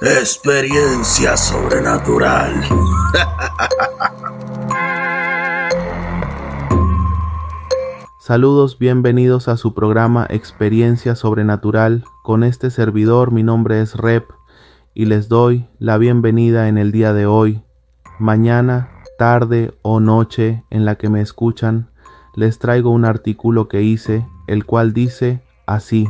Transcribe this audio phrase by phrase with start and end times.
[0.00, 2.52] Experiencia sobrenatural.
[8.20, 12.04] Saludos, bienvenidos a su programa Experiencia Sobrenatural.
[12.22, 14.30] Con este servidor, mi nombre es Rep
[14.94, 17.64] y les doy la bienvenida en el día de hoy.
[18.20, 21.90] Mañana, tarde o noche en la que me escuchan,
[22.36, 26.06] les traigo un artículo que hice, el cual dice así: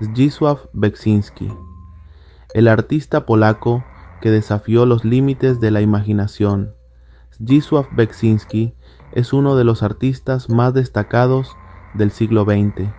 [0.00, 1.50] Zdzisław Beksinski
[2.54, 3.84] el artista polaco
[4.20, 6.74] que desafió los límites de la imaginación.
[7.34, 8.74] Zdzisław Beksinski
[9.12, 11.56] es uno de los artistas más destacados
[11.94, 12.90] del siglo XX,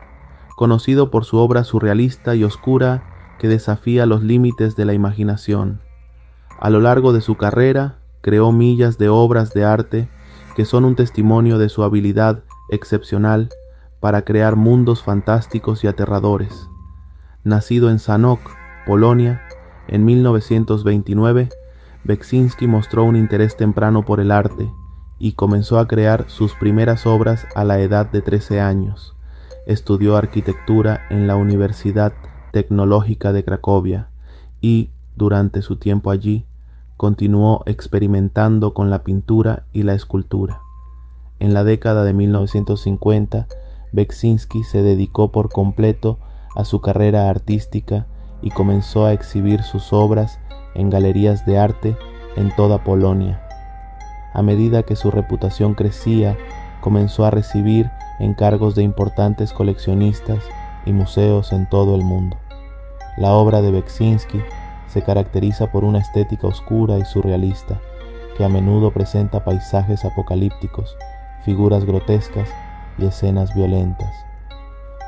[0.55, 5.81] conocido por su obra surrealista y oscura que desafía los límites de la imaginación.
[6.59, 10.09] A lo largo de su carrera, creó millas de obras de arte
[10.55, 13.49] que son un testimonio de su habilidad excepcional
[13.99, 16.69] para crear mundos fantásticos y aterradores.
[17.43, 18.39] Nacido en Sanok,
[18.85, 19.41] Polonia,
[19.87, 21.49] en 1929,
[22.03, 24.69] Beksinski mostró un interés temprano por el arte
[25.19, 29.15] y comenzó a crear sus primeras obras a la edad de 13 años.
[29.65, 32.13] Estudió arquitectura en la Universidad
[32.51, 34.09] Tecnológica de Cracovia
[34.59, 36.45] y, durante su tiempo allí,
[36.97, 40.59] continuó experimentando con la pintura y la escultura.
[41.39, 43.47] En la década de 1950,
[43.93, 46.19] Beksinski se dedicó por completo
[46.55, 48.07] a su carrera artística
[48.43, 50.39] y comenzó a exhibir sus obras
[50.75, 51.97] en galerías de arte
[52.35, 53.41] en toda Polonia.
[54.33, 56.37] A medida que su reputación crecía,
[56.81, 60.43] comenzó a recibir encargos de importantes coleccionistas
[60.85, 62.37] y museos en todo el mundo.
[63.17, 64.41] La obra de Beksinski
[64.87, 67.79] se caracteriza por una estética oscura y surrealista,
[68.37, 70.97] que a menudo presenta paisajes apocalípticos,
[71.45, 72.49] figuras grotescas
[72.97, 74.13] y escenas violentas.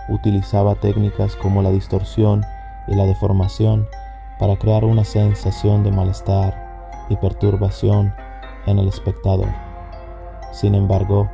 [0.07, 2.45] Utilizaba técnicas como la distorsión
[2.87, 3.87] y la deformación
[4.39, 8.13] para crear una sensación de malestar y perturbación
[8.65, 9.47] en el espectador.
[10.51, 11.29] Sin embargo,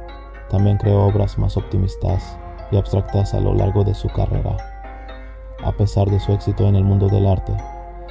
[0.50, 2.38] también creó obras más optimistas
[2.72, 4.58] y abstractas a lo largo de su carrera.
[5.64, 7.54] A pesar de su éxito en el mundo del arte,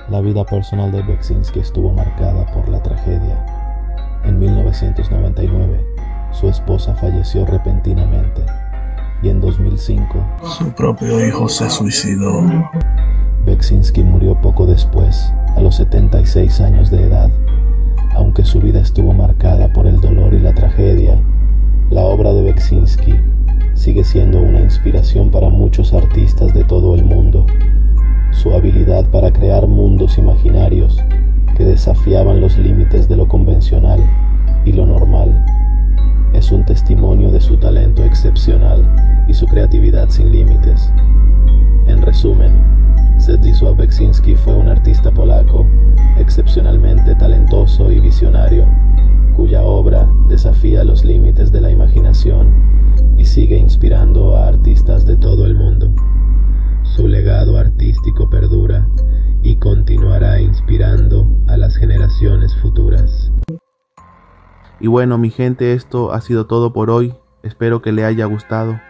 [0.08, 3.44] la vida personal de Beksinski estuvo marcada por la tragedia.
[4.24, 5.84] En 1999,
[6.32, 8.44] su esposa falleció repentinamente
[9.22, 10.24] y en 2005
[10.58, 12.42] su propio hijo se suicidó.
[13.46, 17.30] Beksinski murió poco después, a los 76 años de edad.
[18.14, 21.18] Aunque su vida estuvo marcada por el dolor y la tragedia,
[21.90, 23.14] la obra de Beksinski
[23.74, 27.46] sigue siendo una inspiración para muchos artistas de todo el mundo.
[28.30, 31.02] Su habilidad para crear mundos imaginarios
[31.56, 34.00] que desafiaban los límites de lo convencional
[34.64, 35.44] y lo normal
[36.34, 40.92] es un testimonio de su talento excepcional y su creatividad sin límites.
[41.86, 42.52] En resumen,
[43.20, 45.66] Zdzisław Beksinski fue un artista polaco
[46.18, 48.66] excepcionalmente talentoso y visionario,
[49.36, 52.52] cuya obra desafía los límites de la imaginación
[53.18, 55.92] y sigue inspirando a artistas de todo el mundo.
[56.82, 58.88] Su legado artístico perdura
[59.42, 63.30] y continuará inspirando a las generaciones futuras.
[64.80, 67.14] Y bueno, mi gente, esto ha sido todo por hoy.
[67.42, 68.80] Espero que le haya gustado.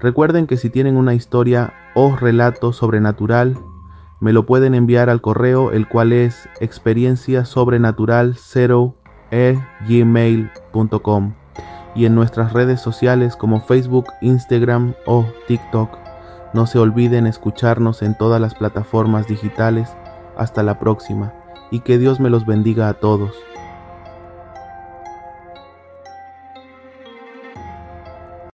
[0.00, 3.58] Recuerden que si tienen una historia o relato sobrenatural,
[4.20, 8.94] me lo pueden enviar al correo, el cual es experiencia sobrenatural 0
[9.88, 11.34] gmail.com
[11.94, 15.98] y en nuestras redes sociales como Facebook, Instagram o TikTok.
[16.54, 19.90] No se olviden escucharnos en todas las plataformas digitales.
[20.36, 21.34] Hasta la próxima
[21.70, 23.34] y que Dios me los bendiga a todos.